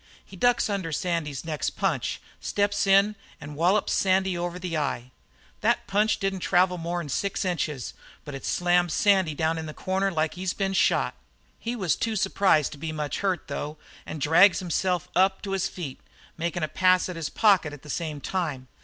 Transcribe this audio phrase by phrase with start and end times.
[0.25, 5.11] He ducks under Sandy's next punch, steps in, and wallops Sandy over the eye
[5.59, 7.93] that punch didn't travel more'n six inches.
[8.25, 11.13] But it slammed Sandy down in a corner like he's been shot.
[11.59, 15.67] "He was too surprised to be much hurt, though, and drags himself up to his
[15.67, 15.99] feet,
[16.35, 18.69] makin' a pass at his pocket at the same time.